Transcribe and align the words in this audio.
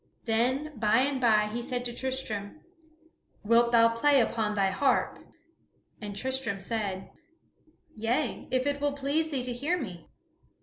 Then 0.25 0.79
by 0.79 1.01
and 1.01 1.21
by 1.21 1.51
he 1.53 1.61
said 1.61 1.85
to 1.85 1.93
Tristram, 1.93 2.61
"Wilt 3.43 3.71
thou 3.71 3.89
play 3.89 4.19
upon 4.19 4.55
thy 4.55 4.71
harp?" 4.71 5.19
And 6.01 6.15
Tristram 6.15 6.59
said, 6.59 7.11
"Yea, 7.93 8.47
if 8.49 8.65
it 8.65 8.81
will 8.81 8.93
please 8.93 9.29
thee 9.29 9.43
to 9.43 9.53
hear 9.53 9.79
me." 9.79 10.07